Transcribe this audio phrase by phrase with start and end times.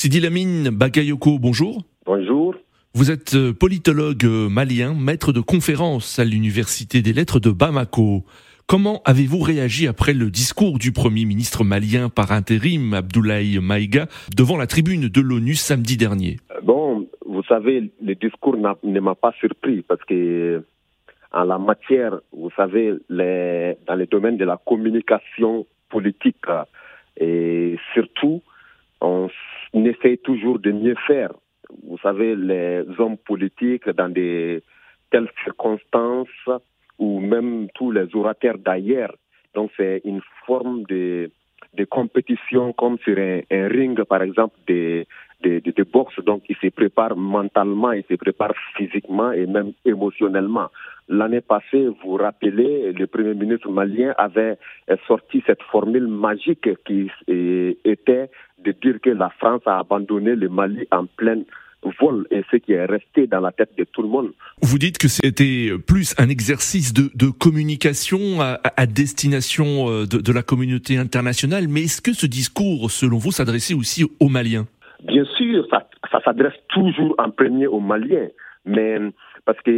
[0.00, 1.82] Sidi Lamine Bagayoko, bonjour.
[2.06, 2.54] Bonjour.
[2.94, 8.24] Vous êtes euh, politologue euh, malien, maître de conférence à l'Université des Lettres de Bamako.
[8.66, 14.56] Comment avez-vous réagi après le discours du Premier ministre malien par intérim, Abdoulaye Maïga, devant
[14.56, 16.38] la tribune de l'ONU samedi dernier?
[16.62, 20.64] Bon, vous savez, le discours ne m'a pas surpris parce que
[21.30, 26.46] en la matière, vous savez, les, dans le domaine de la communication politique
[27.18, 28.40] et surtout,
[29.02, 29.28] on
[29.74, 31.32] essaie toujours de mieux faire.
[31.84, 34.62] Vous savez, les hommes politiques dans des
[35.10, 36.28] telles circonstances
[36.98, 39.14] ou même tous les orateurs d'ailleurs.
[39.54, 41.30] Donc c'est une forme de,
[41.74, 45.06] de compétition comme sur un, un ring, par exemple, de,
[45.42, 46.18] de, de, de, boxe.
[46.24, 50.68] Donc, il se prépare mentalement, il se prépare physiquement et même émotionnellement.
[51.12, 54.56] L'année passée, vous vous rappelez, le Premier ministre malien avait
[55.08, 58.30] sorti cette formule magique qui était
[58.64, 61.44] de dire que la France a abandonné le Mali en pleine
[62.00, 64.30] vol et ce qui est resté dans la tête de tout le monde.
[64.62, 70.18] Vous dites que c'était plus un exercice de, de communication à, à, destination euh, de,
[70.18, 74.66] de, la communauté internationale, mais est-ce que ce discours, selon vous, s'adressait aussi aux Maliens?
[75.04, 78.28] Bien sûr, ça, ça s'adresse toujours en premier aux Maliens,
[78.64, 78.98] mais
[79.44, 79.70] parce que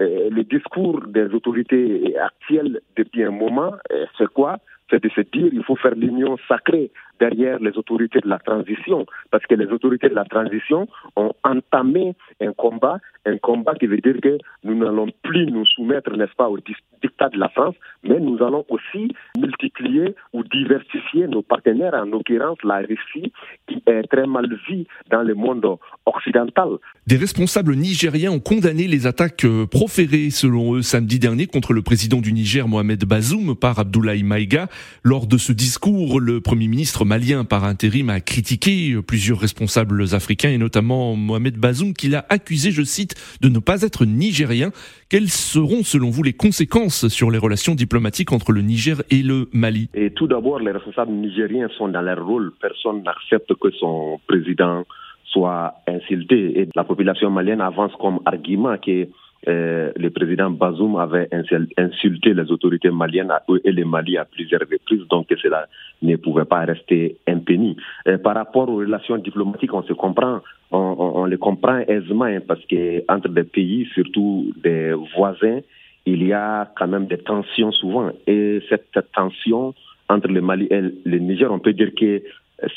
[0.00, 4.58] euh, le discours des autorités actuelles depuis un moment, euh, c'est quoi?
[4.90, 9.06] C'est de se dire il faut faire l'union sacrée derrière les autorités de la transition,
[9.30, 13.98] parce que les autorités de la transition ont entamé un combat, un combat qui veut
[13.98, 18.18] dire que nous n'allons plus nous soumettre, n'est-ce pas, au dictat de la France, mais
[18.20, 23.32] nous allons aussi multiplier ou diversifier nos partenaires, en l'occurrence la Russie,
[23.66, 25.66] qui est très mal vue dans le monde
[26.06, 26.68] occidental.
[27.06, 31.82] Des responsables nigériens ont condamné les attaques euh, proférées, selon eux, samedi dernier contre le
[31.82, 34.68] président du Niger, Mohamed Bazoum, par Abdoulaye Maïga.
[35.02, 40.50] Lors de ce discours, le Premier ministre malien par intérim a critiqué plusieurs responsables africains
[40.50, 44.70] et notamment Mohamed Bazoum qui l'a accusé, je cite, de ne pas être nigérien.
[45.08, 49.48] Quelles seront selon vous les conséquences sur les relations diplomatiques entre le Niger et le
[49.52, 49.88] Mali?
[49.94, 52.52] Et tout d'abord, les responsables nigériens sont dans leur rôle.
[52.60, 54.84] Personne n'accepte que son président
[55.26, 59.08] soit insulté et la population malienne avance comme argument que
[59.48, 61.28] euh, le président Bazoum avait
[61.76, 63.32] insulté les autorités maliennes
[63.64, 65.66] et les Mali à plusieurs reprises, donc cela
[66.02, 67.76] ne pouvait pas rester impuni.
[68.08, 70.40] Euh, par rapport aux relations diplomatiques, on se comprend,
[70.70, 75.60] on, les comprend aisément hein, parce que entre des pays, surtout des voisins,
[76.06, 78.10] il y a quand même des tensions souvent.
[78.26, 79.74] Et cette tension
[80.08, 82.22] entre le Mali et le Niger, on peut dire que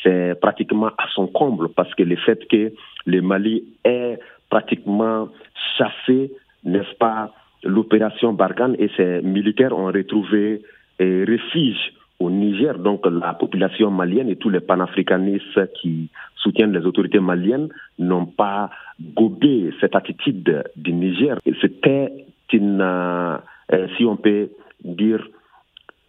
[0.03, 2.72] c'est pratiquement à son comble parce que le fait que
[3.05, 5.29] le Mali est pratiquement
[5.78, 6.31] chassé
[6.67, 7.31] n'est-ce pas,
[7.63, 10.61] l'opération Barkhane et ses militaires ont retrouvé
[11.00, 12.78] refuge au Niger.
[12.79, 17.69] Donc la population malienne et tous les panafricanistes qui soutiennent les autorités maliennes
[18.00, 18.69] n'ont pas
[19.16, 21.38] gobé cette attitude du Niger.
[21.61, 22.11] C'était
[22.53, 23.38] une, euh,
[23.97, 24.49] si on peut
[24.84, 25.25] dire,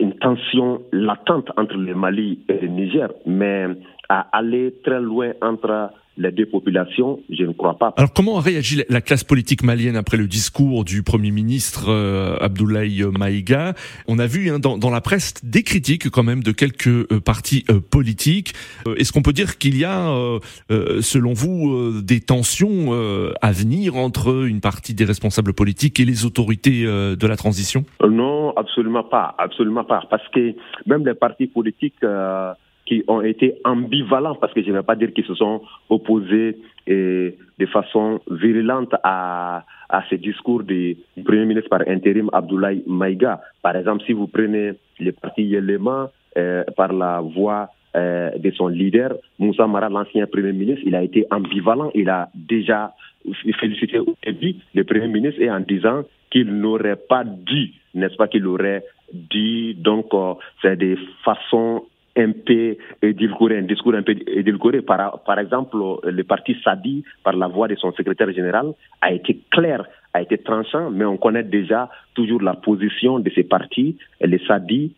[0.01, 3.67] une tension latente entre le Mali et le Niger, mais
[4.09, 7.95] à aller très loin entre les deux populations, je ne crois pas.
[7.97, 12.37] Alors comment a réagi la classe politique malienne après le discours du Premier ministre euh,
[12.41, 13.75] Abdoulaye Maïga?
[14.09, 17.21] On a vu hein, dans, dans, la presse des critiques quand même de quelques euh,
[17.25, 18.55] partis euh, politiques.
[18.87, 22.93] Euh, est-ce qu'on peut dire qu'il y a, euh, selon vous, des tensions
[23.41, 27.85] à venir entre une partie des responsables politiques et les autorités de la transition?
[28.07, 30.55] Non, absolument pas, absolument pas, parce que
[30.87, 32.03] même les partis politiques
[32.89, 35.61] qui ont été ambivalents, parce que je ne vais pas dire qu'ils se sont
[35.91, 36.57] opposés
[36.87, 43.43] et de façon virulente à, à ce discours du Premier ministre par intérim Abdoulaye Maïga.
[43.63, 48.69] Par exemple, si vous prenez le parti Yelema euh, par la voix euh, de son
[48.69, 51.91] leader, Moussa Mara, l'ancien Premier ministre, il a été ambivalent.
[51.95, 52.95] Il a déjà
[53.61, 58.29] félicité au début le Premier ministre et en disant qu'il n'aurait pas dû, n'est-ce pas,
[58.29, 58.83] qu'il aurait
[59.13, 61.85] dit, donc euh, c'est des façons
[62.19, 64.83] un peu édulcoré, un discours un peu édulcoré.
[64.83, 69.39] Par, par exemple, le parti Sadi, par la voix de son secrétaire général, a été
[69.51, 74.41] clair, a été tranchant, mais on connaît déjà toujours la position de ces partis, les
[74.47, 74.95] Sadi,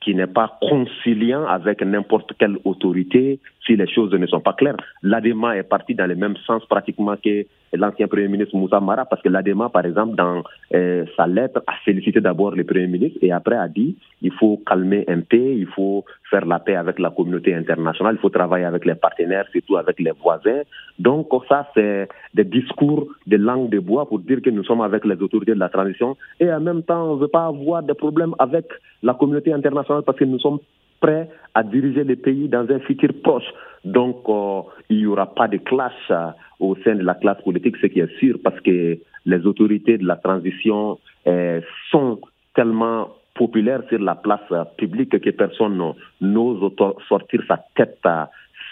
[0.00, 3.38] qui n'est pas conciliant avec n'importe quelle autorité
[3.70, 4.76] si les choses ne sont pas claires.
[5.02, 9.22] L'ADEMA est parti dans le même sens pratiquement que l'ancien Premier ministre Moussa Mara, parce
[9.22, 10.42] que l'ADEMA, par exemple, dans
[10.74, 14.60] euh, sa lettre, a félicité d'abord le Premier ministre et après a dit il faut
[14.66, 18.64] calmer un peu, il faut faire la paix avec la communauté internationale, il faut travailler
[18.64, 20.62] avec les partenaires, surtout avec les voisins.
[20.98, 25.04] Donc ça, c'est des discours de langue de bois pour dire que nous sommes avec
[25.04, 27.94] les autorités de la transition et en même temps, on ne veut pas avoir des
[27.94, 28.66] problèmes avec
[29.02, 30.58] la communauté internationale parce que nous sommes
[31.00, 33.50] prêts à diriger le pays dans un futur proche.
[33.84, 36.28] Donc, euh, il n'y aura pas de clash euh,
[36.60, 40.06] au sein de la classe politique, ce qui est sûr, parce que les autorités de
[40.06, 41.60] la transition euh,
[41.90, 42.20] sont
[42.54, 45.80] tellement populaires sur la place publique que personne
[46.20, 46.72] n'ose
[47.08, 48.06] sortir sa tête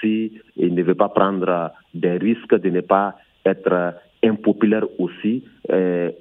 [0.00, 3.14] si il ne veut pas prendre des risques de ne pas
[3.46, 5.44] être impopulaire aussi,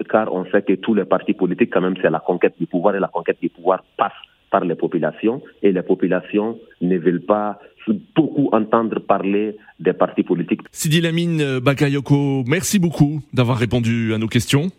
[0.09, 2.95] car on sait que tous les partis politiques, quand même, c'est la conquête du pouvoir
[2.95, 4.13] et la conquête du pouvoir passe
[5.61, 7.59] et les populations ne veulent pas
[8.15, 10.61] beaucoup entendre parler des partis politiques.
[10.71, 14.69] Sidi Lamine Bakayoko, merci beaucoup d'avoir répondu à nos questions.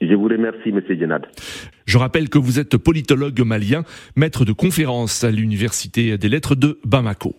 [0.00, 1.26] Je vous remercie, Monsieur Djenad.
[1.86, 3.82] Je rappelle que vous êtes politologue malien,
[4.14, 7.34] maître de conférence à l'Université des lettres de Bamako.